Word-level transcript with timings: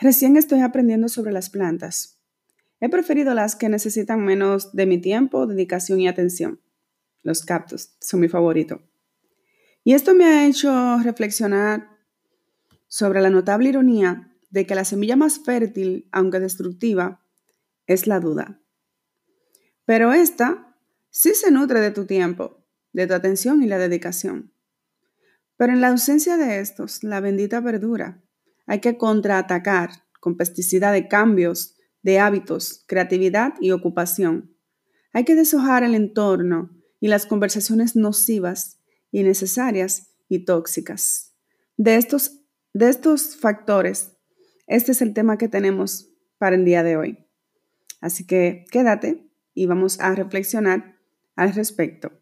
Recién 0.00 0.36
estoy 0.36 0.60
aprendiendo 0.60 1.08
sobre 1.08 1.32
las 1.32 1.50
plantas. 1.50 2.20
He 2.80 2.88
preferido 2.88 3.34
las 3.34 3.56
que 3.56 3.68
necesitan 3.68 4.24
menos 4.24 4.72
de 4.72 4.86
mi 4.86 4.98
tiempo, 4.98 5.48
dedicación 5.48 6.00
y 6.00 6.06
atención. 6.06 6.60
Los 7.24 7.42
cactus 7.42 7.96
son 8.00 8.20
mi 8.20 8.28
favorito. 8.28 8.80
Y 9.82 9.94
esto 9.94 10.14
me 10.14 10.24
ha 10.24 10.46
hecho 10.46 10.98
reflexionar 11.02 11.88
sobre 12.86 13.20
la 13.20 13.30
notable 13.30 13.70
ironía 13.70 14.32
de 14.50 14.66
que 14.66 14.76
la 14.76 14.84
semilla 14.84 15.16
más 15.16 15.40
fértil, 15.40 16.08
aunque 16.12 16.38
destructiva, 16.38 17.20
es 17.88 18.06
la 18.06 18.20
duda. 18.20 18.60
Pero 19.84 20.12
esta 20.12 20.76
sí 21.10 21.34
se 21.34 21.50
nutre 21.50 21.80
de 21.80 21.90
tu 21.90 22.04
tiempo, 22.04 22.64
de 22.92 23.08
tu 23.08 23.14
atención 23.14 23.64
y 23.64 23.66
la 23.66 23.78
dedicación. 23.78 24.52
Pero 25.56 25.72
en 25.72 25.80
la 25.80 25.88
ausencia 25.88 26.36
de 26.36 26.60
estos, 26.60 27.02
la 27.02 27.18
bendita 27.20 27.60
verdura, 27.60 28.22
hay 28.68 28.80
que 28.80 28.96
contraatacar 28.96 29.90
con 30.20 30.36
pesticidas 30.36 30.92
de 30.92 31.08
cambios 31.08 31.74
de 32.02 32.20
hábitos, 32.20 32.84
creatividad 32.86 33.54
y 33.60 33.72
ocupación. 33.72 34.54
Hay 35.12 35.24
que 35.24 35.34
deshojar 35.34 35.82
el 35.82 35.94
entorno 35.94 36.70
y 37.00 37.08
las 37.08 37.26
conversaciones 37.26 37.96
nocivas, 37.96 38.80
innecesarias 39.10 40.10
y 40.28 40.44
tóxicas. 40.44 41.34
De 41.76 41.96
estos, 41.96 42.40
de 42.74 42.90
estos 42.90 43.36
factores, 43.36 44.12
este 44.66 44.92
es 44.92 45.02
el 45.02 45.14
tema 45.14 45.38
que 45.38 45.48
tenemos 45.48 46.10
para 46.36 46.54
el 46.54 46.64
día 46.64 46.82
de 46.82 46.96
hoy. 46.96 47.26
Así 48.00 48.26
que 48.26 48.64
quédate 48.70 49.28
y 49.54 49.66
vamos 49.66 49.98
a 50.00 50.14
reflexionar 50.14 50.98
al 51.34 51.54
respecto. 51.54 52.12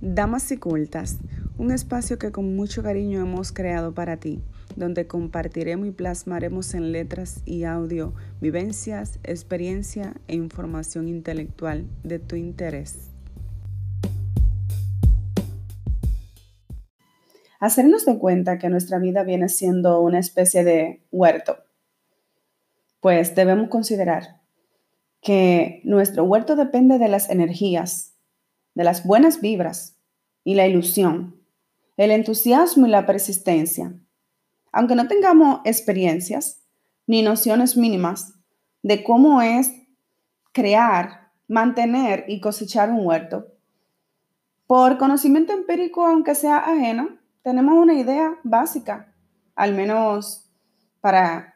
Damas 0.00 0.52
y 0.52 0.58
Cultas, 0.58 1.18
un 1.58 1.70
espacio 1.70 2.18
que 2.18 2.32
con 2.32 2.54
mucho 2.54 2.82
cariño 2.82 3.20
hemos 3.20 3.50
creado 3.50 3.94
para 3.94 4.18
ti, 4.18 4.42
donde 4.76 5.06
compartiremos 5.06 5.88
y 5.88 5.90
plasmaremos 5.90 6.74
en 6.74 6.92
letras 6.92 7.40
y 7.46 7.64
audio 7.64 8.12
vivencias, 8.40 9.18
experiencia 9.22 10.14
e 10.28 10.34
información 10.34 11.08
intelectual 11.08 11.86
de 12.04 12.18
tu 12.18 12.36
interés. 12.36 13.10
Hacernos 17.58 18.04
de 18.04 18.18
cuenta 18.18 18.58
que 18.58 18.68
nuestra 18.68 18.98
vida 18.98 19.22
viene 19.22 19.48
siendo 19.48 20.00
una 20.02 20.18
especie 20.18 20.62
de 20.62 21.06
huerto, 21.10 21.56
pues 23.00 23.34
debemos 23.34 23.70
considerar 23.70 24.42
que 25.22 25.80
nuestro 25.84 26.24
huerto 26.24 26.54
depende 26.54 26.98
de 26.98 27.08
las 27.08 27.30
energías, 27.30 28.14
de 28.74 28.84
las 28.84 29.06
buenas 29.06 29.40
vibras, 29.40 29.96
y 30.46 30.54
la 30.54 30.68
ilusión, 30.68 31.35
el 31.96 32.10
entusiasmo 32.10 32.86
y 32.86 32.90
la 32.90 33.06
persistencia. 33.06 33.94
Aunque 34.72 34.94
no 34.94 35.08
tengamos 35.08 35.60
experiencias 35.64 36.62
ni 37.06 37.22
nociones 37.22 37.76
mínimas 37.76 38.34
de 38.82 39.02
cómo 39.02 39.40
es 39.40 39.72
crear, 40.52 41.30
mantener 41.48 42.24
y 42.28 42.40
cosechar 42.40 42.90
un 42.90 43.06
huerto, 43.06 43.46
por 44.66 44.98
conocimiento 44.98 45.52
empírico, 45.52 46.04
aunque 46.04 46.34
sea 46.34 46.58
ajeno, 46.58 47.18
tenemos 47.42 47.74
una 47.74 47.94
idea 47.94 48.38
básica, 48.42 49.14
al 49.54 49.74
menos 49.74 50.50
para 51.00 51.54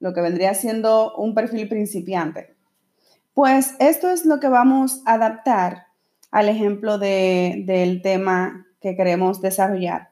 lo 0.00 0.14
que 0.14 0.22
vendría 0.22 0.54
siendo 0.54 1.14
un 1.16 1.34
perfil 1.34 1.68
principiante. 1.68 2.56
Pues 3.34 3.74
esto 3.78 4.08
es 4.08 4.24
lo 4.24 4.40
que 4.40 4.48
vamos 4.48 5.02
a 5.04 5.14
adaptar 5.14 5.88
al 6.30 6.48
ejemplo 6.48 6.98
del 6.98 8.00
tema 8.02 8.66
que 8.86 8.96
queremos 8.96 9.40
desarrollar? 9.40 10.10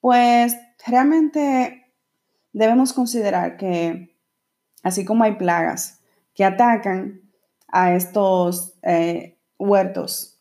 Pues 0.00 0.56
realmente 0.86 1.92
debemos 2.54 2.94
considerar 2.94 3.58
que 3.58 4.16
así 4.82 5.04
como 5.04 5.24
hay 5.24 5.36
plagas 5.36 6.00
que 6.34 6.44
atacan 6.44 7.20
a 7.68 7.94
estos 7.94 8.78
eh, 8.82 9.38
huertos, 9.58 10.40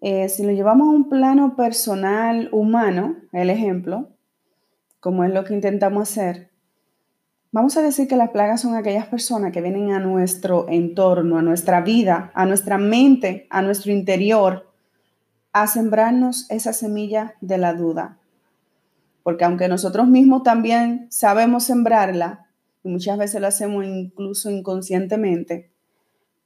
eh, 0.00 0.28
si 0.28 0.42
lo 0.42 0.50
llevamos 0.50 0.88
a 0.88 0.90
un 0.90 1.08
plano 1.08 1.54
personal, 1.54 2.48
humano, 2.52 3.16
el 3.32 3.50
ejemplo, 3.50 4.08
como 4.98 5.22
es 5.24 5.32
lo 5.32 5.44
que 5.44 5.54
intentamos 5.54 6.10
hacer, 6.10 6.50
Vamos 7.52 7.76
a 7.76 7.82
decir 7.82 8.06
que 8.06 8.14
las 8.14 8.30
plagas 8.30 8.60
son 8.60 8.76
aquellas 8.76 9.08
personas 9.08 9.50
que 9.50 9.60
vienen 9.60 9.90
a 9.90 9.98
nuestro 9.98 10.68
entorno, 10.68 11.36
a 11.36 11.42
nuestra 11.42 11.80
vida, 11.80 12.30
a 12.32 12.46
nuestra 12.46 12.78
mente, 12.78 13.48
a 13.50 13.60
nuestro 13.60 13.90
interior, 13.90 14.69
a 15.52 15.66
sembrarnos 15.66 16.50
esa 16.50 16.72
semilla 16.72 17.34
de 17.40 17.58
la 17.58 17.74
duda. 17.74 18.18
Porque 19.22 19.44
aunque 19.44 19.68
nosotros 19.68 20.06
mismos 20.08 20.42
también 20.42 21.06
sabemos 21.10 21.64
sembrarla, 21.64 22.46
y 22.82 22.88
muchas 22.88 23.18
veces 23.18 23.40
lo 23.40 23.46
hacemos 23.46 23.84
incluso 23.84 24.50
inconscientemente, 24.50 25.70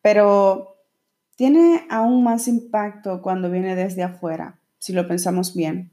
pero 0.02 0.76
tiene 1.36 1.86
aún 1.90 2.24
más 2.24 2.48
impacto 2.48 3.22
cuando 3.22 3.50
viene 3.50 3.76
desde 3.76 4.02
afuera, 4.02 4.58
si 4.78 4.92
lo 4.92 5.06
pensamos 5.06 5.54
bien. 5.54 5.92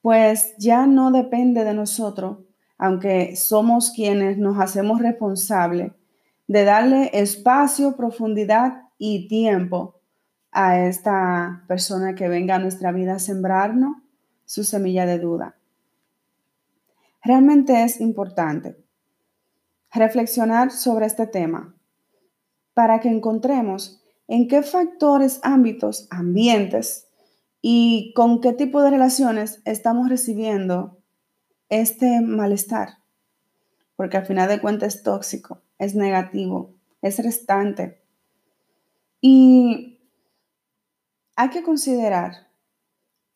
Pues 0.00 0.54
ya 0.58 0.86
no 0.86 1.10
depende 1.10 1.64
de 1.64 1.74
nosotros 1.74 2.38
aunque 2.78 3.36
somos 3.36 3.92
quienes 3.92 4.38
nos 4.38 4.58
hacemos 4.58 5.00
responsables 5.00 5.92
de 6.46 6.64
darle 6.64 7.10
espacio, 7.14 7.96
profundidad 7.96 8.82
y 8.98 9.28
tiempo 9.28 9.93
a 10.54 10.86
esta 10.86 11.64
persona 11.66 12.14
que 12.14 12.28
venga 12.28 12.54
a 12.54 12.58
nuestra 12.60 12.92
vida 12.92 13.16
a 13.16 13.18
sembrarnos 13.18 13.96
su 14.46 14.64
semilla 14.64 15.04
de 15.04 15.18
duda. 15.18 15.56
Realmente 17.22 17.82
es 17.82 18.00
importante 18.00 18.76
reflexionar 19.92 20.70
sobre 20.70 21.06
este 21.06 21.26
tema 21.26 21.74
para 22.72 23.00
que 23.00 23.08
encontremos 23.08 24.00
en 24.28 24.48
qué 24.48 24.62
factores, 24.62 25.40
ámbitos, 25.42 26.06
ambientes 26.10 27.08
y 27.60 28.12
con 28.14 28.40
qué 28.40 28.52
tipo 28.52 28.82
de 28.82 28.90
relaciones 28.90 29.60
estamos 29.64 30.08
recibiendo 30.08 30.98
este 31.68 32.20
malestar, 32.20 32.98
porque 33.96 34.18
al 34.18 34.26
final 34.26 34.48
de 34.48 34.60
cuentas 34.60 34.96
es 34.96 35.02
tóxico, 35.02 35.62
es 35.78 35.94
negativo, 35.94 36.74
es 37.00 37.18
restante. 37.18 38.02
Y 39.20 39.93
hay 41.36 41.50
que 41.50 41.62
considerar 41.62 42.48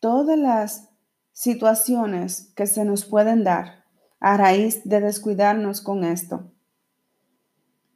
todas 0.00 0.38
las 0.38 0.90
situaciones 1.32 2.52
que 2.54 2.66
se 2.66 2.84
nos 2.84 3.04
pueden 3.04 3.44
dar 3.44 3.84
a 4.20 4.36
raíz 4.36 4.82
de 4.84 5.00
descuidarnos 5.00 5.80
con 5.80 6.04
esto. 6.04 6.50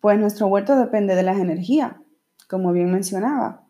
Pues 0.00 0.18
nuestro 0.18 0.46
huerto 0.46 0.76
depende 0.76 1.14
de 1.14 1.22
las 1.22 1.38
energías, 1.38 1.94
como 2.48 2.72
bien 2.72 2.90
mencionaba. 2.90 3.66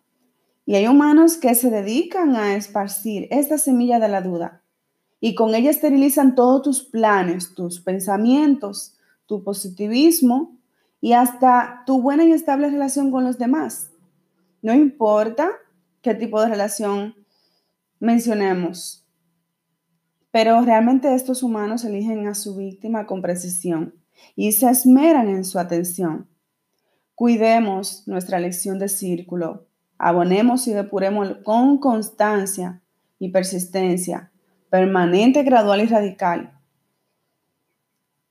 Y 0.64 0.76
hay 0.76 0.86
humanos 0.86 1.36
que 1.36 1.54
se 1.54 1.70
dedican 1.70 2.36
a 2.36 2.54
esparcir 2.54 3.28
esta 3.30 3.58
semilla 3.58 3.98
de 3.98 4.08
la 4.08 4.22
duda 4.22 4.62
y 5.20 5.34
con 5.34 5.54
ella 5.54 5.70
esterilizan 5.70 6.34
todos 6.34 6.62
tus 6.62 6.84
planes, 6.84 7.54
tus 7.54 7.80
pensamientos, 7.80 8.96
tu 9.26 9.44
positivismo 9.44 10.56
y 11.00 11.12
hasta 11.12 11.82
tu 11.86 12.00
buena 12.00 12.24
y 12.24 12.32
estable 12.32 12.70
relación 12.70 13.10
con 13.10 13.24
los 13.24 13.38
demás. 13.38 13.90
No 14.62 14.74
importa 14.74 15.50
qué 16.02 16.14
tipo 16.14 16.40
de 16.40 16.48
relación 16.48 17.14
mencionemos, 18.00 19.06
pero 20.30 20.60
realmente 20.62 21.14
estos 21.14 21.42
humanos 21.42 21.84
eligen 21.84 22.26
a 22.26 22.34
su 22.34 22.56
víctima 22.56 23.06
con 23.06 23.22
precisión 23.22 23.94
y 24.34 24.52
se 24.52 24.68
esmeran 24.68 25.28
en 25.28 25.44
su 25.44 25.58
atención. 25.58 26.28
Cuidemos 27.14 28.06
nuestra 28.06 28.38
lección 28.40 28.78
de 28.78 28.88
círculo, 28.88 29.68
abonemos 29.98 30.66
y 30.66 30.72
depuremos 30.72 31.36
con 31.44 31.78
constancia 31.78 32.82
y 33.18 33.30
persistencia 33.30 34.32
permanente, 34.72 35.42
gradual 35.42 35.82
y 35.82 35.86
radical. 35.86 36.58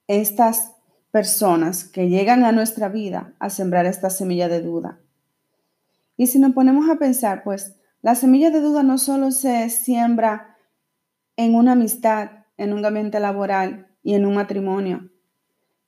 Estas 0.07 0.73
personas 1.11 1.83
que 1.83 2.09
llegan 2.09 2.43
a 2.43 2.51
nuestra 2.51 2.89
vida 2.89 3.35
a 3.37 3.51
sembrar 3.51 3.85
esta 3.85 4.09
semilla 4.09 4.49
de 4.49 4.61
duda. 4.61 4.99
Y 6.21 6.27
si 6.27 6.37
nos 6.37 6.53
ponemos 6.53 6.87
a 6.87 6.97
pensar, 6.97 7.41
pues 7.43 7.77
la 8.03 8.13
semilla 8.13 8.51
de 8.51 8.61
duda 8.61 8.83
no 8.83 8.99
solo 8.99 9.31
se 9.31 9.67
siembra 9.71 10.55
en 11.35 11.55
una 11.55 11.71
amistad, 11.71 12.45
en 12.57 12.73
un 12.73 12.85
ambiente 12.85 13.19
laboral 13.19 13.87
y 14.03 14.13
en 14.13 14.27
un 14.27 14.35
matrimonio. 14.35 15.09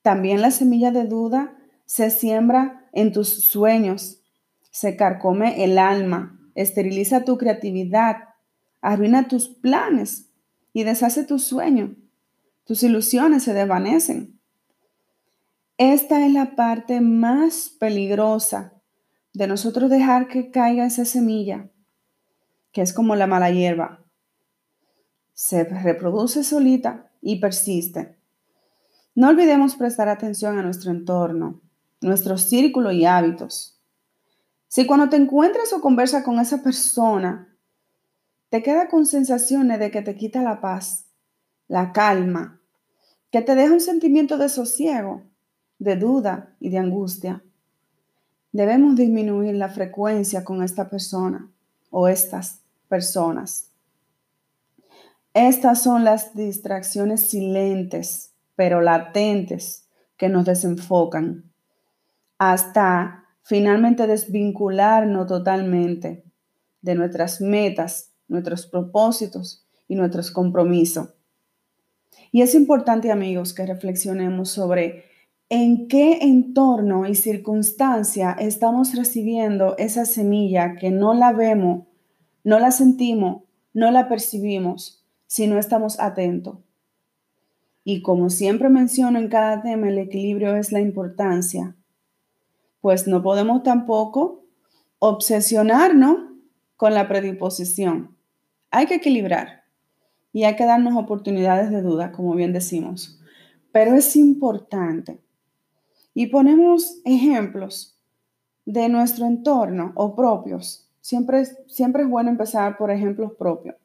También 0.01 0.41
la 0.41 0.49
semilla 0.49 0.89
de 0.89 1.05
duda 1.05 1.55
se 1.85 2.09
siembra 2.09 2.89
en 2.93 3.11
tus 3.11 3.43
sueños, 3.45 4.23
se 4.71 4.95
carcome 4.95 5.63
el 5.63 5.77
alma, 5.77 6.39
esteriliza 6.55 7.25
tu 7.25 7.37
creatividad, 7.37 8.15
arruina 8.81 9.27
tus 9.27 9.49
planes 9.49 10.31
y 10.73 10.81
deshace 10.81 11.25
tu 11.25 11.37
sueño. 11.37 11.95
Tus 12.63 12.81
ilusiones 12.81 13.43
se 13.43 13.53
desvanecen. 13.53 14.39
Esta 15.77 16.25
es 16.25 16.33
la 16.33 16.55
parte 16.55 17.01
más 17.01 17.69
peligrosa 17.79 18.73
de 19.33 19.47
nosotros 19.47 19.89
dejar 19.89 20.27
que 20.27 20.51
caiga 20.51 20.85
esa 20.85 21.05
semilla, 21.05 21.69
que 22.71 22.81
es 22.81 22.93
como 22.93 23.15
la 23.15 23.27
mala 23.27 23.49
hierba. 23.49 24.05
Se 25.33 25.63
reproduce 25.63 26.43
solita 26.43 27.11
y 27.21 27.39
persiste. 27.39 28.17
No 29.15 29.29
olvidemos 29.29 29.75
prestar 29.75 30.07
atención 30.07 30.57
a 30.57 30.63
nuestro 30.63 30.91
entorno, 30.91 31.61
nuestro 32.01 32.37
círculo 32.37 32.91
y 32.91 33.05
hábitos. 33.05 33.79
Si 34.67 34.85
cuando 34.85 35.09
te 35.09 35.17
encuentras 35.17 35.73
o 35.73 35.81
conversas 35.81 36.23
con 36.23 36.39
esa 36.39 36.63
persona, 36.63 37.55
te 38.49 38.61
queda 38.61 38.87
con 38.87 39.05
sensaciones 39.05 39.79
de 39.79 39.89
que 39.89 40.01
te 40.01 40.15
quita 40.15 40.43
la 40.43 40.61
paz, 40.61 41.07
la 41.67 41.91
calma, 41.91 42.61
que 43.31 43.41
te 43.41 43.55
deja 43.55 43.73
un 43.73 43.81
sentimiento 43.81 44.37
de 44.37 44.49
sosiego, 44.49 45.23
de 45.79 45.95
duda 45.95 46.55
y 46.59 46.69
de 46.69 46.77
angustia, 46.77 47.43
debemos 48.53 48.95
disminuir 48.95 49.55
la 49.55 49.67
frecuencia 49.67 50.45
con 50.45 50.63
esta 50.63 50.89
persona 50.89 51.51
o 51.89 52.07
estas 52.07 52.61
personas. 52.87 53.71
Estas 55.33 55.81
son 55.81 56.03
las 56.03 56.35
distracciones 56.35 57.25
silentes, 57.25 58.33
pero 58.55 58.81
latentes, 58.81 59.89
que 60.15 60.29
nos 60.29 60.45
desenfocan, 60.45 61.51
hasta 62.37 63.25
finalmente 63.41 64.05
desvincularnos 64.05 65.27
totalmente 65.27 66.23
de 66.81 66.95
nuestras 66.95 67.41
metas, 67.41 68.11
nuestros 68.27 68.67
propósitos 68.67 69.65
y 69.87 69.95
nuestros 69.95 70.29
compromisos. 70.29 71.09
Y 72.31 72.43
es 72.43 72.53
importante, 72.53 73.11
amigos, 73.11 73.53
que 73.53 73.65
reflexionemos 73.65 74.49
sobre 74.49 75.05
en 75.53 75.87
qué 75.87 76.17
entorno 76.23 77.05
y 77.05 77.13
circunstancia 77.13 78.31
estamos 78.31 78.95
recibiendo 78.95 79.77
esa 79.77 80.03
semilla 80.05 80.73
que 80.77 80.89
no 80.89 81.13
la 81.13 81.31
vemos, 81.31 81.85
no 82.43 82.57
la 82.57 82.71
sentimos, 82.71 83.43
no 83.71 83.91
la 83.91 84.09
percibimos 84.09 85.05
si 85.27 85.45
no 85.45 85.59
estamos 85.59 85.99
atentos. 85.99 86.57
Y 87.83 88.01
como 88.01 88.31
siempre 88.31 88.69
menciono 88.69 89.19
en 89.19 89.27
cada 89.27 89.61
tema, 89.61 89.89
el 89.89 89.99
equilibrio 89.99 90.55
es 90.55 90.71
la 90.71 90.79
importancia, 90.79 91.75
pues 92.81 93.05
no 93.07 93.21
podemos 93.21 93.61
tampoco 93.61 94.45
obsesionarnos 94.97 96.17
con 96.77 96.95
la 96.95 97.07
predisposición. 97.07 98.17
Hay 98.71 98.87
que 98.87 98.95
equilibrar 98.95 99.65
y 100.31 100.45
hay 100.45 100.55
que 100.55 100.65
darnos 100.65 100.95
oportunidades 100.95 101.69
de 101.69 101.83
duda, 101.83 102.11
como 102.11 102.33
bien 102.33 102.53
decimos. 102.53 103.19
Pero 103.71 103.93
es 103.93 104.15
importante 104.15 105.21
y 106.13 106.27
ponemos 106.27 106.99
ejemplos 107.05 107.97
de 108.65 108.87
nuestro 108.89 109.25
entorno 109.25 109.91
o 109.95 110.15
propios, 110.15 110.89
siempre, 111.01 111.45
siempre 111.67 112.03
es 112.03 112.09
bueno 112.09 112.29
empezar 112.29 112.77
por 112.77 112.91
ejemplos 112.91 113.33
propios, 113.33 113.75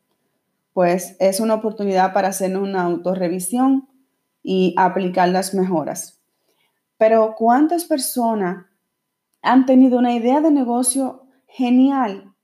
pues 0.73 1.17
es 1.19 1.41
una 1.41 1.55
oportunidad 1.55 2.13
para 2.13 2.29
hacer 2.29 2.57
una 2.57 2.83
autorrevisión 2.83 3.89
y 4.43 4.75
aplicar 4.77 5.29
las 5.31 5.55
mejoras. 5.55 6.21
Pero 6.97 7.35
¿cuántas 7.37 7.85
personas 7.85 8.67
han 9.43 9.67
tenido 9.67 9.99
una 9.99 10.15
idea 10.15 10.41
de 10.41 10.51
negocio 10.51 11.27
genial 11.47 12.35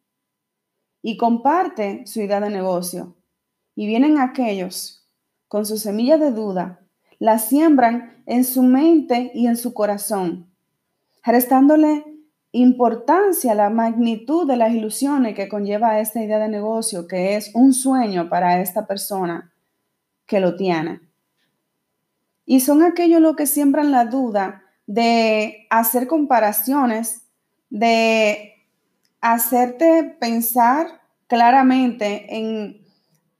y 1.02 1.16
comparten 1.16 2.06
su 2.06 2.20
idea 2.20 2.40
de 2.40 2.50
negocio? 2.50 3.16
Y 3.76 3.86
vienen 3.86 4.19
aquellos 4.19 5.08
con 5.48 5.66
su 5.66 5.76
semilla 5.76 6.19
de 6.19 6.31
duda 6.31 6.83
la 7.25 7.38
siembran 7.38 8.23
en 8.26 8.44
su 8.44 8.62
mente 8.62 9.31
y 9.32 9.47
en 9.47 9.56
su 9.56 9.73
corazón, 9.73 10.53
restándole 11.23 12.05
importancia 12.53 13.53
a 13.53 13.55
la 13.55 13.71
magnitud 13.71 14.47
de 14.47 14.59
las 14.59 14.75
ilusiones 14.75 15.35
que 15.35 15.49
conlleva 15.49 16.00
esta 16.00 16.23
idea 16.23 16.38
de 16.38 16.50
negocio, 16.50 17.09
que 17.09 17.35
es 17.37 17.50
un 17.55 17.73
sueño 17.73 18.29
para 18.29 18.61
esta 18.61 18.87
persona 18.87 19.55
que 20.26 20.38
lo 20.38 20.55
tiene. 20.55 21.00
Y 22.44 22.61
son 22.61 22.82
aquellos 22.82 23.23
los 23.23 23.37
que 23.37 23.47
siembran 23.47 23.91
la 23.91 24.05
duda 24.05 24.62
de 24.87 25.67
hacer 25.70 26.06
comparaciones, 26.06 27.23
de 27.70 28.53
hacerte 29.23 30.15
pensar 30.20 31.00
claramente 31.27 32.27
en, 32.37 32.85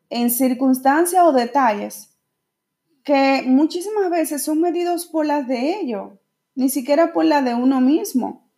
en 0.09 0.31
circunstancias 0.31 1.23
o 1.23 1.35
detalles 1.35 2.14
que 3.05 3.43
muchísimas 3.47 4.11
veces 4.11 4.43
son 4.43 4.61
medidos 4.61 5.06
por 5.06 5.27
las 5.27 5.47
de 5.47 5.79
ellos, 5.79 6.12
ni 6.55 6.71
siquiera 6.71 7.12
por 7.12 7.27
la 7.27 7.43
de 7.43 7.55
uno 7.55 7.81
mismo. 7.81 8.49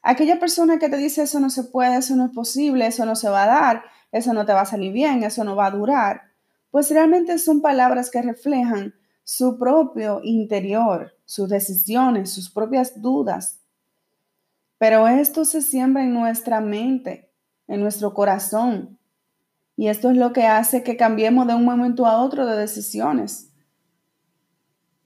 Aquella 0.00 0.40
persona 0.40 0.78
que 0.78 0.88
te 0.88 0.96
dice 0.96 1.22
eso 1.22 1.38
no 1.38 1.50
se 1.50 1.64
puede, 1.64 1.98
eso 1.98 2.16
no 2.16 2.24
es 2.26 2.32
posible, 2.32 2.86
eso 2.86 3.04
no 3.04 3.14
se 3.14 3.28
va 3.28 3.42
a 3.42 3.46
dar, 3.46 3.84
eso 4.10 4.32
no 4.32 4.46
te 4.46 4.54
va 4.54 4.62
a 4.62 4.66
salir 4.66 4.92
bien, 4.92 5.22
eso 5.22 5.44
no 5.44 5.54
va 5.54 5.66
a 5.66 5.70
durar, 5.70 6.22
pues 6.70 6.90
realmente 6.90 7.36
son 7.38 7.60
palabras 7.60 8.10
que 8.10 8.22
reflejan 8.22 8.94
su 9.22 9.58
propio 9.58 10.20
interior, 10.22 11.14
sus 11.26 11.50
decisiones, 11.50 12.30
sus 12.30 12.48
propias 12.50 13.02
dudas. 13.02 13.60
Pero 14.78 15.08
esto 15.08 15.44
se 15.44 15.60
siembra 15.60 16.04
en 16.04 16.14
nuestra 16.14 16.60
mente, 16.62 17.30
en 17.66 17.80
nuestro 17.80 18.14
corazón. 18.14 18.98
Y 19.76 19.88
esto 19.88 20.10
es 20.10 20.16
lo 20.16 20.32
que 20.32 20.46
hace 20.46 20.82
que 20.82 20.96
cambiemos 20.96 21.46
de 21.46 21.54
un 21.54 21.64
momento 21.66 22.06
a 22.06 22.22
otro 22.22 22.46
de 22.46 22.56
decisiones 22.56 23.47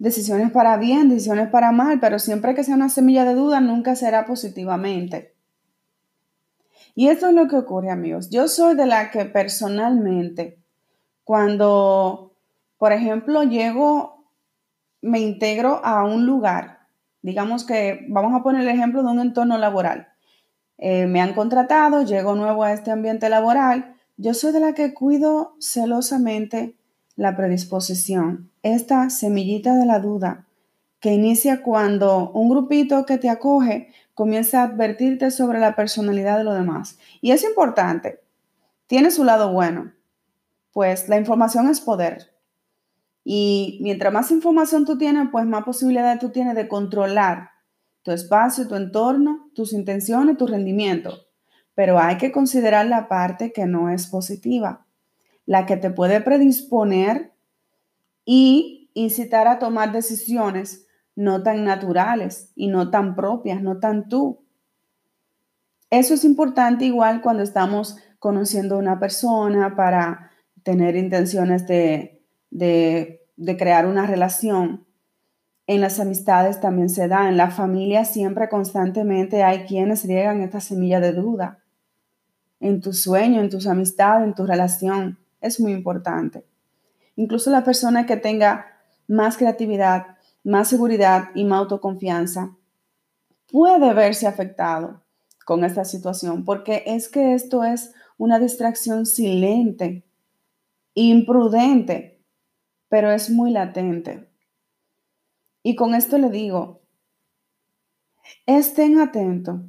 decisiones 0.03 0.51
para 0.51 0.77
bien, 0.79 1.09
decisiones 1.09 1.49
para 1.49 1.71
mal, 1.71 2.01
pero 2.01 2.19
siempre 2.19 2.57
que 2.57 2.65
sea 2.65 2.75
una 2.75 2.89
semilla 2.89 3.25
de 3.25 3.35
duda, 3.35 3.61
nunca 3.61 3.95
será 3.95 4.27
positivamente. 4.27 5.33
Y 6.97 7.07
esto 7.07 7.29
es 7.29 7.35
lo 7.35 7.47
que 7.47 7.55
ocurre, 7.55 7.89
amigos. 7.89 8.29
Yo 8.29 8.49
soy 8.49 8.75
de 8.75 8.87
la 8.87 9.13
que 9.13 9.27
personalmente, 9.27 10.59
cuando, 11.23 12.35
por 12.79 12.93
ejemplo, 12.93 13.45
llego, 13.45 14.27
me 15.03 15.21
integro 15.21 15.81
a 15.85 16.03
un 16.03 16.27
lugar, 16.27 16.81
digamos 17.23 17.65
que 17.65 18.05
vamos 18.09 18.35
a 18.35 18.43
poner 18.43 18.63
el 18.63 18.69
ejemplo 18.71 19.05
de 19.05 19.09
un 19.09 19.21
entorno 19.21 19.57
laboral. 19.57 20.09
Eh, 20.79 21.07
me 21.07 21.21
han 21.21 21.33
contratado, 21.33 22.03
llego 22.03 22.35
nuevo 22.35 22.65
a 22.65 22.73
este 22.73 22.91
ambiente 22.91 23.29
laboral. 23.29 23.95
Yo 24.17 24.35
soy 24.35 24.53
de 24.53 24.59
la 24.59 24.75
que 24.75 24.95
cuido 24.95 25.55
celosamente 25.61 26.77
la 27.17 27.37
predisposición, 27.37 28.51
esta 28.63 29.11
semillita 29.11 29.77
de 29.77 29.87
la 29.87 29.99
duda 29.99 30.47
que 31.01 31.13
inicia 31.13 31.63
cuando 31.63 32.31
un 32.31 32.49
grupito 32.49 33.05
que 33.05 33.19
te 33.19 33.29
acoge 33.29 33.93
comienza 34.15 34.61
a 34.61 34.67
advertirte 34.67 35.31
sobre 35.31 35.59
la 35.59 35.75
personalidad 35.75 36.39
de 36.39 36.45
los 36.45 36.55
demás. 36.55 36.99
Y 37.21 37.33
es 37.33 37.43
importante, 37.43 38.21
tiene 38.87 39.11
su 39.11 39.25
lado 39.25 39.53
bueno, 39.53 39.93
pues 40.73 41.09
la 41.09 41.17
información 41.19 41.69
es 41.69 41.81
poder. 41.81 42.33
Y 43.25 43.79
mientras 43.83 44.13
más 44.13 44.31
información 44.31 44.85
tú 44.85 44.97
tienes, 44.97 45.29
pues 45.31 45.45
más 45.45 45.65
posibilidad 45.65 46.19
tú 46.19 46.31
tienes 46.31 46.55
de 46.55 46.69
controlar 46.69 47.51
tu 48.03 48.13
espacio, 48.13 48.69
tu 48.69 48.77
entorno, 48.77 49.51
tus 49.55 49.73
intenciones, 49.73 50.37
tu 50.37 50.47
rendimiento. 50.47 51.19
Pero 51.75 51.99
hay 51.99 52.17
que 52.17 52.33
considerar 52.33 52.87
la 52.87 53.09
parte 53.09 53.53
que 53.53 53.67
no 53.67 53.91
es 53.91 54.07
positiva 54.07 54.87
la 55.53 55.67
que 55.67 55.77
te 55.77 55.91
puede 55.91 56.23
predisponer 56.23 57.35
y 58.25 58.91
incitar 58.95 59.47
a 59.49 59.59
tomar 59.59 59.93
decisiones 59.93 60.87
no 61.15 61.43
tan 61.43 61.63
naturales 61.65 62.53
y 62.55 62.69
no 62.69 62.89
tan 62.89 63.15
propias, 63.15 63.61
no 63.63 63.79
tan 63.79 64.09
tú. 64.09 64.47
Eso 65.91 66.15
es 66.15 66.25
importante 66.25 66.87
igual 66.87 67.21
cuando 67.21 67.43
estamos 67.43 67.99
conociendo 68.19 68.77
a 68.77 68.79
una 68.79 68.99
persona 68.99 69.77
para 69.77 70.31
tener 70.63 70.97
intenciones 70.97 71.67
de, 71.67 72.25
de, 72.51 73.21
de 73.37 73.57
crear 73.59 73.87
una 73.87 74.07
relación. 74.07 74.87
En 75.67 75.83
las 75.83 76.01
amistades 76.01 76.63
también 76.63 76.89
se 76.89 77.09
da, 77.09 77.29
en 77.29 77.37
la 77.37 77.51
familia 77.51 78.07
siempre 78.07 78.49
constantemente 78.49 79.43
hay 79.43 79.67
quienes 79.67 80.07
riegan 80.07 80.41
esta 80.41 80.61
semilla 80.61 80.99
de 80.99 81.13
duda. 81.13 81.59
En 82.59 82.81
tu 82.81 82.95
sueño, 82.95 83.43
en 83.43 83.51
tus 83.51 83.67
amistades, 83.67 84.27
en 84.27 84.35
tu 84.35 84.47
relación 84.47 85.19
es 85.43 85.61
muy 85.61 85.73
importante. 85.73 86.47
Incluso 87.17 87.51
la 87.51 87.65
persona 87.65 88.07
que 88.07 88.17
tenga 88.17 88.79
más 89.07 89.37
creatividad, 89.37 90.17
más 90.45 90.69
seguridad 90.69 91.29
y 91.35 91.45
más 91.45 91.61
autoconfianza 91.61 92.57
puede 93.51 93.93
verse 93.93 94.27
afectado 94.27 95.03
con 95.45 95.65
esta 95.65 95.85
situación, 95.85 96.45
porque 96.45 96.85
es 96.87 97.09
que 97.09 97.35
esto 97.35 97.65
es 97.65 97.93
una 98.17 98.39
distracción 98.39 99.05
silente, 99.05 100.07
imprudente, 100.95 102.25
pero 102.89 103.11
es 103.11 103.31
muy 103.31 103.51
latente. 103.51 104.31
Y 105.63 105.77
con 105.77 105.95
esto 105.95 106.19
le 106.19 106.31
digo, 106.31 106.83
estén 108.47 108.99
atentos 108.99 109.61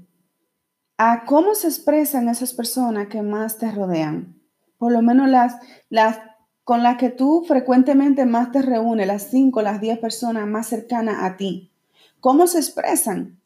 a 0.98 1.26
cómo 1.26 1.56
se 1.56 1.68
expresan 1.68 2.30
esas 2.30 2.54
personas 2.54 3.08
que 3.08 3.22
más 3.22 3.58
te 3.58 3.72
rodean 3.72 4.43
por 4.84 4.92
lo 4.92 5.02
menos 5.02 5.30
las, 5.30 5.56
las 5.90 6.20
con 6.66 6.84
las 6.84 6.98
que 6.98 7.10
tú 7.10 7.46
frecuentemente 7.48 8.26
más 8.26 8.52
te 8.52 8.62
reúnes, 8.62 9.08
las 9.08 9.30
cinco, 9.32 9.62
las 9.62 9.80
diez 9.80 9.98
personas 9.98 10.46
más 10.46 10.68
cercanas 10.68 11.20
a 11.22 11.38
ti. 11.38 11.72
¿Cómo 12.20 12.48
se 12.48 12.58
expresan? 12.58 13.40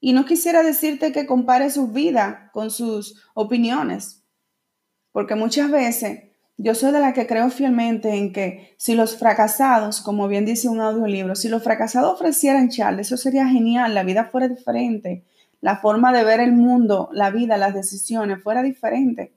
Y 0.00 0.12
no 0.12 0.24
quisiera 0.24 0.64
decirte 0.64 1.12
que 1.12 1.24
compare 1.24 1.70
su 1.70 1.86
vida 1.86 2.50
con 2.52 2.72
sus 2.72 3.24
opiniones, 3.34 4.24
porque 5.12 5.36
muchas 5.36 5.70
veces 5.70 6.24
Yo 6.56 6.74
soy 6.74 6.92
de 6.92 7.00
la 7.00 7.12
que 7.12 7.26
creo 7.26 7.50
fielmente 7.50 8.14
en 8.14 8.32
que 8.32 8.74
si 8.76 8.94
los 8.94 9.16
fracasados, 9.16 10.00
como 10.00 10.28
bien 10.28 10.44
dice 10.44 10.68
un 10.68 10.80
audiolibro, 10.80 11.34
si 11.34 11.48
los 11.48 11.64
fracasados 11.64 12.12
ofrecieran 12.14 12.68
charla, 12.68 13.00
eso 13.00 13.16
sería 13.16 13.48
genial, 13.48 13.92
la 13.94 14.04
vida 14.04 14.26
fuera 14.26 14.46
diferente, 14.46 15.24
la 15.60 15.78
forma 15.78 16.12
de 16.12 16.22
ver 16.22 16.38
el 16.38 16.52
mundo, 16.52 17.08
la 17.12 17.30
vida, 17.30 17.56
las 17.56 17.74
decisiones 17.74 18.40
fuera 18.42 18.62
diferente, 18.62 19.32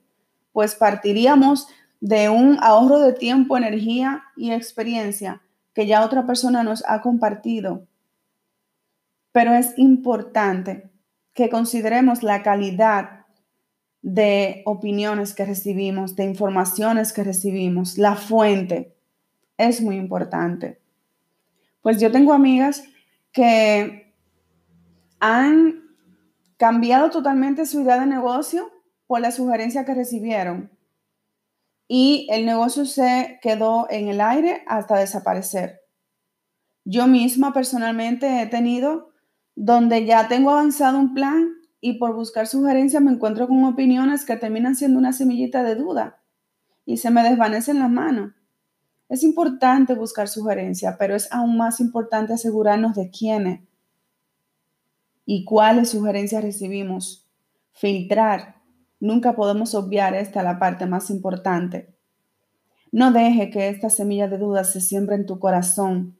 pues 0.58 0.74
partiríamos 0.74 1.68
de 2.00 2.30
un 2.30 2.58
ahorro 2.60 2.98
de 2.98 3.12
tiempo, 3.12 3.56
energía 3.56 4.24
y 4.36 4.50
experiencia 4.50 5.40
que 5.72 5.86
ya 5.86 6.04
otra 6.04 6.26
persona 6.26 6.64
nos 6.64 6.82
ha 6.88 7.00
compartido. 7.00 7.86
Pero 9.30 9.54
es 9.54 9.78
importante 9.78 10.90
que 11.32 11.48
consideremos 11.48 12.24
la 12.24 12.42
calidad 12.42 13.26
de 14.02 14.62
opiniones 14.66 15.32
que 15.32 15.44
recibimos, 15.44 16.16
de 16.16 16.24
informaciones 16.24 17.12
que 17.12 17.22
recibimos, 17.22 17.96
la 17.96 18.16
fuente. 18.16 18.96
Es 19.58 19.80
muy 19.80 19.94
importante. 19.94 20.80
Pues 21.82 22.00
yo 22.00 22.10
tengo 22.10 22.32
amigas 22.32 22.82
que 23.30 24.12
han 25.20 25.84
cambiado 26.56 27.10
totalmente 27.10 27.64
su 27.64 27.82
idea 27.82 28.00
de 28.00 28.06
negocio 28.06 28.72
por 29.08 29.20
la 29.20 29.32
sugerencia 29.32 29.84
que 29.84 29.94
recibieron 29.94 30.70
y 31.88 32.28
el 32.30 32.44
negocio 32.44 32.84
se 32.84 33.40
quedó 33.42 33.88
en 33.90 34.08
el 34.08 34.20
aire 34.20 34.62
hasta 34.68 34.98
desaparecer. 34.98 35.80
Yo 36.84 37.06
misma 37.06 37.52
personalmente 37.52 38.42
he 38.42 38.46
tenido 38.46 39.10
donde 39.56 40.04
ya 40.04 40.28
tengo 40.28 40.50
avanzado 40.50 40.98
un 40.98 41.14
plan 41.14 41.54
y 41.80 41.94
por 41.94 42.14
buscar 42.14 42.46
sugerencias 42.46 43.02
me 43.02 43.10
encuentro 43.10 43.48
con 43.48 43.64
opiniones 43.64 44.26
que 44.26 44.36
terminan 44.36 44.76
siendo 44.76 44.98
una 44.98 45.14
semillita 45.14 45.64
de 45.64 45.74
duda 45.74 46.20
y 46.84 46.98
se 46.98 47.10
me 47.10 47.22
desvanecen 47.22 47.78
las 47.78 47.90
manos. 47.90 48.32
Es 49.08 49.22
importante 49.22 49.94
buscar 49.94 50.28
sugerencias, 50.28 50.96
pero 50.98 51.16
es 51.16 51.32
aún 51.32 51.56
más 51.56 51.80
importante 51.80 52.34
asegurarnos 52.34 52.94
de 52.94 53.10
quiénes 53.10 53.60
y 55.24 55.46
cuáles 55.46 55.88
sugerencias 55.88 56.44
recibimos. 56.44 57.26
Filtrar 57.72 58.57
Nunca 59.00 59.34
podemos 59.34 59.74
obviar 59.74 60.14
esta 60.14 60.42
la 60.42 60.58
parte 60.58 60.86
más 60.86 61.10
importante. 61.10 61.94
No 62.90 63.12
deje 63.12 63.50
que 63.50 63.68
esta 63.68 63.90
semilla 63.90 64.28
de 64.28 64.38
duda 64.38 64.64
se 64.64 64.80
siembre 64.80 65.14
en 65.14 65.26
tu 65.26 65.38
corazón, 65.38 66.18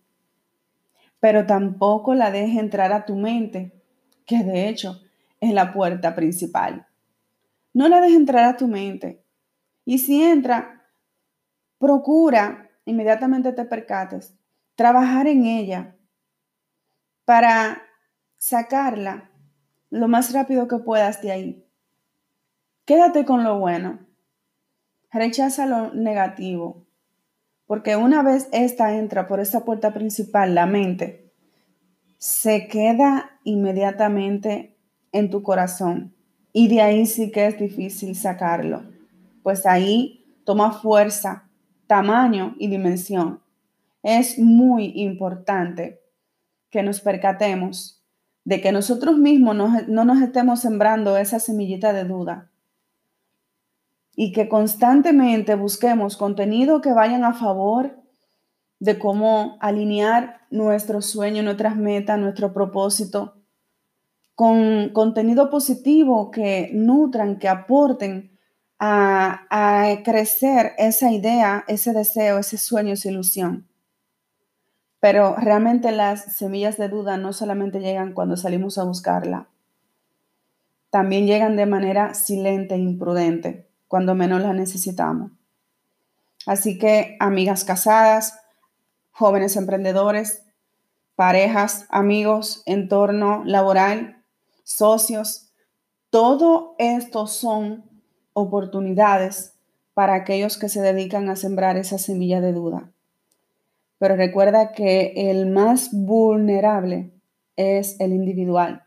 pero 1.21 1.47
tampoco 1.47 2.15
la 2.15 2.31
deje 2.31 2.61
entrar 2.61 2.93
a 2.93 3.05
tu 3.05 3.17
mente, 3.17 3.73
que 4.27 4.45
de 4.45 4.69
hecho 4.69 5.01
es 5.41 5.53
la 5.53 5.73
puerta 5.73 6.15
principal. 6.15 6.87
No 7.73 7.89
la 7.89 8.01
deje 8.01 8.17
entrar 8.17 8.45
a 8.45 8.57
tu 8.57 8.69
mente. 8.69 9.25
Y 9.85 9.99
si 9.99 10.23
entra, 10.23 10.87
procura, 11.79 12.71
inmediatamente 12.85 13.53
te 13.53 13.65
percates, 13.65 14.35
trabajar 14.75 15.27
en 15.27 15.47
ella 15.47 15.97
para 17.25 17.83
sacarla 18.37 19.31
lo 19.91 20.09
más 20.09 20.33
rápido 20.33 20.69
que 20.69 20.79
puedas 20.79 21.21
de 21.23 21.33
ahí. 21.33 21.68
Quédate 22.89 23.27
con 23.27 23.45
lo 23.45 23.59
bueno. 23.59 23.99
Rechaza 25.13 25.67
lo 25.67 25.93
negativo. 25.93 26.87
Porque 27.67 27.97
una 27.97 28.23
vez 28.23 28.49
esta 28.51 28.97
entra 28.97 29.29
por 29.29 29.41
esta 29.41 29.67
puerta 29.67 29.93
principal, 29.93 30.55
la 30.55 30.65
mente, 30.65 31.31
se 32.17 32.67
queda 32.67 33.39
inmediatamente 33.45 34.79
en 35.13 35.29
tu 35.29 35.43
corazón. 35.43 36.15
Y 36.55 36.69
de 36.69 36.81
ahí 36.81 37.05
sí 37.05 37.31
que 37.31 37.45
es 37.45 37.59
difícil 37.59 38.17
sacarlo. 38.17 38.85
Pues 39.43 39.67
ahí 39.67 40.25
toma 40.47 40.73
fuerza, 40.73 41.47
tamaño 41.87 42.55
y 42.59 42.69
dimensión. 42.69 43.43
Es 44.03 44.39
muy 44.39 44.95
importante 44.95 46.01
que 46.71 46.83
nos 46.83 47.03
percatemos 47.03 48.03
de 48.45 48.63
que 48.63 48.73
nosotros 48.73 49.19
mismos 49.19 49.55
no 49.89 50.05
nos 50.07 50.23
estemos 50.23 50.61
sembrando 50.61 51.19
esa 51.19 51.39
semillita 51.39 51.93
de 51.93 52.05
duda 52.05 52.51
y 54.21 54.33
que 54.33 54.49
constantemente 54.49 55.55
busquemos 55.55 56.17
contenido 56.17 56.81
que 56.81 56.93
vayan 56.93 57.23
a 57.23 57.35
favor 57.35 58.03
de 58.81 58.99
cómo 58.99 59.57
alinear 59.61 60.41
nuestro 60.51 61.03
sueño, 61.03 61.45
nuestras 61.45 61.77
metas, 61.77 62.19
nuestro 62.19 62.53
propósito, 62.53 63.37
con 64.35 64.89
contenido 64.89 65.51
positivo 65.51 66.33
que 66.33 66.69
nutran, 66.73 67.39
que 67.39 67.47
aporten 67.47 68.37
a, 68.81 69.47
a 69.51 70.03
crecer 70.03 70.73
esa 70.79 71.13
idea, 71.13 71.65
ese 71.69 71.93
deseo, 71.93 72.39
ese 72.39 72.59
sueño, 72.59 72.95
esa 72.95 73.11
ilusión. 73.11 73.69
Pero 74.99 75.37
realmente 75.37 75.93
las 75.93 76.25
semillas 76.35 76.77
de 76.77 76.89
duda 76.89 77.19
no 77.19 77.33
solamente 77.33 77.79
llegan 77.79 78.15
cuando 78.15 78.37
salimos 78.37 78.79
a 78.79 78.83
buscarla, 78.83 79.49
también 80.91 81.29
llegan 81.29 81.55
de 81.55 81.67
manera 81.67 82.15
silente 82.15 82.75
e 82.75 82.79
imprudente 82.79 83.68
cuando 83.89 84.15
menos 84.15 84.41
la 84.41 84.53
necesitamos. 84.53 85.33
Así 86.47 86.79
que, 86.79 87.17
amigas 87.21 87.65
casadas, 87.65 88.39
jóvenes 89.11 89.57
emprendedores, 89.57 90.45
parejas, 91.17 91.87
amigos, 91.91 92.63
entorno 92.65 93.43
laboral, 93.45 94.23
socios, 94.63 95.51
todo 96.11 96.77
esto 96.79 97.27
son 97.27 97.85
oportunidades 98.35 99.55
para 99.95 100.15
aquellos 100.15 100.57
que 100.57 100.69
se 100.69 100.81
dedican 100.81 101.29
a 101.29 101.35
sembrar 101.35 101.77
esa 101.77 101.99
semilla 101.99 102.41
de 102.41 102.53
duda. 102.53 102.93
Pero 103.99 104.15
recuerda 104.15 104.71
que 104.71 105.31
el 105.31 105.51
más 105.51 105.91
vulnerable 105.93 107.13
es 107.57 107.99
el 107.99 108.13
individual. 108.13 108.85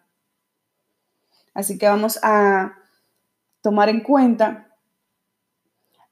Así 1.54 1.78
que 1.78 1.88
vamos 1.88 2.18
a 2.24 2.76
tomar 3.62 3.90
en 3.90 4.00
cuenta 4.00 4.71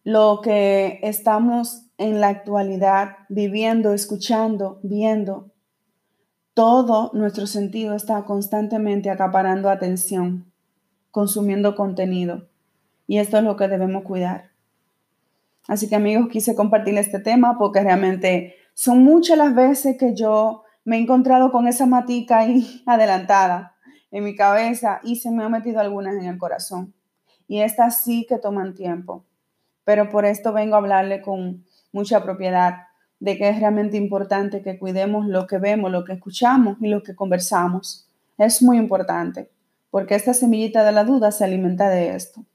lo 0.09 0.41
que 0.41 0.99
estamos 1.03 1.85
en 1.99 2.19
la 2.19 2.29
actualidad 2.29 3.17
viviendo, 3.29 3.93
escuchando, 3.93 4.79
viendo, 4.81 5.51
todo 6.55 7.11
nuestro 7.13 7.45
sentido 7.45 7.93
está 7.93 8.25
constantemente 8.25 9.11
acaparando 9.11 9.69
atención, 9.69 10.51
consumiendo 11.11 11.75
contenido. 11.75 12.47
Y 13.05 13.19
esto 13.19 13.37
es 13.37 13.43
lo 13.43 13.55
que 13.55 13.67
debemos 13.67 14.01
cuidar. 14.01 14.49
Así 15.67 15.87
que 15.87 15.97
amigos, 15.97 16.29
quise 16.31 16.55
compartir 16.55 16.97
este 16.97 17.19
tema 17.19 17.59
porque 17.59 17.81
realmente 17.81 18.55
son 18.73 19.03
muchas 19.03 19.37
las 19.37 19.53
veces 19.53 19.95
que 19.99 20.15
yo 20.15 20.63
me 20.85 20.97
he 20.97 21.01
encontrado 21.01 21.51
con 21.51 21.67
esa 21.67 21.85
matica 21.85 22.39
ahí 22.39 22.81
adelantada 22.87 23.75
en 24.09 24.23
mi 24.23 24.35
cabeza 24.35 25.01
y 25.03 25.17
se 25.17 25.29
me 25.29 25.43
han 25.43 25.51
metido 25.51 25.79
algunas 25.79 26.15
en 26.15 26.25
el 26.25 26.39
corazón. 26.39 26.95
Y 27.47 27.59
estas 27.59 28.01
sí 28.03 28.25
que 28.27 28.39
toman 28.39 28.73
tiempo 28.73 29.28
pero 29.89 30.07
por 30.07 30.23
esto 30.23 30.53
vengo 30.53 30.75
a 30.75 30.77
hablarle 30.77 31.19
con 31.19 31.65
mucha 31.91 32.21
propiedad 32.21 32.83
de 33.19 33.39
que 33.39 33.49
es 33.49 33.59
realmente 33.59 33.97
importante 33.97 34.61
que 34.61 34.77
cuidemos 34.77 35.25
lo 35.25 35.47
que 35.47 35.57
vemos, 35.57 35.89
lo 35.89 36.05
que 36.05 36.13
escuchamos 36.13 36.77
y 36.79 36.89
lo 36.89 37.01
que 37.01 37.15
conversamos. 37.15 38.07
Es 38.37 38.61
muy 38.61 38.77
importante, 38.77 39.49
porque 39.89 40.13
esta 40.13 40.35
semillita 40.35 40.83
de 40.83 40.91
la 40.91 41.05
duda 41.05 41.31
se 41.31 41.43
alimenta 41.43 41.89
de 41.89 42.15
esto. 42.15 42.45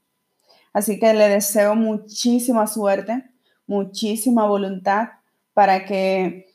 Así 0.71 0.97
que 0.97 1.13
le 1.13 1.27
deseo 1.27 1.75
muchísima 1.75 2.67
suerte, 2.67 3.25
muchísima 3.67 4.47
voluntad 4.47 5.09
para 5.53 5.83
que 5.83 6.47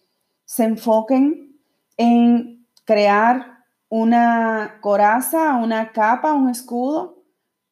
se 0.47 0.65
enfoquen 0.65 1.59
en 1.99 2.67
crear 2.87 3.67
una 3.91 4.79
coraza, 4.81 5.57
una 5.57 5.93
capa, 5.93 6.33
un 6.33 6.49
escudo 6.49 7.23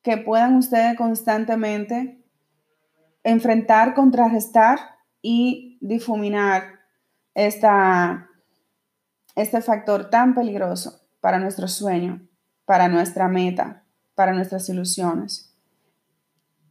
que 0.02 0.18
puedan 0.18 0.56
ustedes 0.56 0.94
constantemente 0.94 2.17
enfrentar, 3.28 3.94
contrarrestar 3.94 4.78
y 5.22 5.78
difuminar 5.80 6.80
esta, 7.34 8.28
este 9.36 9.60
factor 9.60 10.10
tan 10.10 10.34
peligroso 10.34 11.02
para 11.20 11.38
nuestro 11.38 11.68
sueño, 11.68 12.26
para 12.64 12.88
nuestra 12.88 13.28
meta, 13.28 13.84
para 14.14 14.32
nuestras 14.32 14.68
ilusiones. 14.68 15.54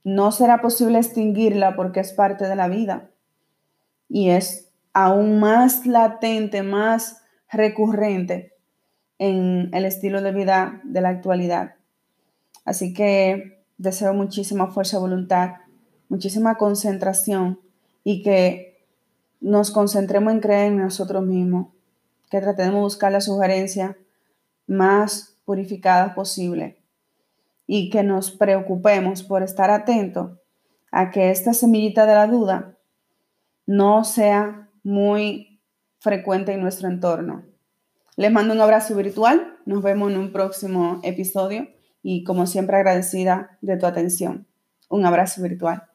No 0.04 0.32
será 0.32 0.62
posible 0.62 1.00
extinguirla 1.00 1.76
porque 1.76 2.00
es 2.00 2.14
parte 2.14 2.48
de 2.48 2.56
la 2.56 2.68
vida 2.68 3.12
y 4.10 4.30
es 4.30 4.72
aún 4.94 5.40
más 5.40 5.86
latente, 5.86 6.64
más 6.64 7.22
recurrente 7.52 8.54
en 9.20 9.70
el 9.74 9.86
estilo 9.86 10.22
de 10.22 10.32
vida 10.32 10.82
de 10.84 11.02
la 11.02 11.10
actualidad. 11.10 11.76
Así 12.66 12.94
que 12.94 13.64
deseo 13.78 14.14
muchísima 14.14 14.68
fuerza 14.68 14.98
de 14.98 15.02
voluntad 15.02 15.52
muchísima 16.10 16.56
concentración 16.56 17.60
y 18.04 18.24
que 18.24 18.86
nos 19.40 19.72
concentremos 19.72 20.34
en 20.34 20.40
creer 20.40 20.72
en 20.72 20.78
nosotros 20.78 21.24
mismos, 21.26 21.68
que 22.30 22.42
tratemos 22.42 22.74
de 22.74 22.82
buscar 22.82 23.12
la 23.12 23.22
sugerencia 23.22 23.98
más 24.66 25.36
purificada 25.46 26.14
posible 26.16 26.78
y 27.66 27.90
que 27.90 28.04
nos 28.04 28.32
preocupemos 28.32 29.24
por 29.24 29.44
estar 29.44 29.70
atentos 29.70 30.32
a 30.92 31.12
que 31.12 31.32
esta 31.32 31.54
semillita 31.54 32.06
de 32.06 32.16
la 32.16 32.28
duda 32.28 32.78
no 33.66 34.04
sea 34.04 34.70
muy 34.84 35.60
frecuente 36.00 36.54
en 36.54 36.62
nuestro 36.62 36.88
entorno. 36.88 37.44
Les 38.16 38.32
mando 38.32 38.54
un 38.54 38.62
abrazo 38.62 38.96
virtual, 38.96 39.58
nos 39.66 39.84
vemos 39.84 40.12
en 40.12 40.18
un 40.18 40.32
próximo 40.32 41.00
episodio 41.04 41.68
y 42.02 42.24
como 42.24 42.48
siempre 42.48 42.78
agradecida 42.78 43.58
de 43.62 43.78
tu 43.78 43.86
atención. 43.86 44.48
Un 44.90 45.06
abrazo 45.06 45.42
virtual. 45.42 45.87